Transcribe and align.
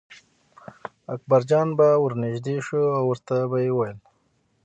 اکبرجان 1.15 1.67
به 1.77 1.87
ور 2.03 2.13
نږدې 2.23 2.57
شو 2.67 2.81
او 2.97 3.03
ورته 3.09 3.35
به 3.49 3.57
یې 3.65 3.71
ویل. 3.77 3.97